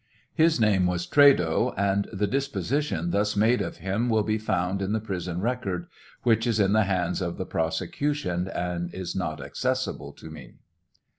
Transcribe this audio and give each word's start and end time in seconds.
His 0.33 0.59
name 0.59 0.87
was 0.87 1.05
Trado, 1.05 1.75
and 1.77 2.07
the 2.11 2.25
disposition 2.25 3.11
thus 3.11 3.35
made 3.35 3.61
of 3.61 3.77
him 3.77 4.09
will 4.09 4.23
be 4.23 4.39
found 4.39 4.81
in 4.81 4.93
the 4.93 4.99
prison 4.99 5.41
record, 5.41 5.85
which 6.23 6.47
is 6.47 6.59
in 6.59 6.73
the 6.73 6.85
hands 6.85 7.21
of 7.21 7.37
the 7.37 7.45
prosecution 7.45 8.47
and 8.47 8.91
is 8.95 9.15
hot 9.15 9.39
accessible 9.39 10.11
to 10.13 10.31
me. 10.31 10.55